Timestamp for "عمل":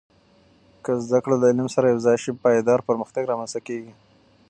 1.51-1.67